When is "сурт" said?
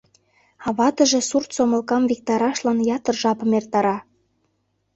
1.29-1.49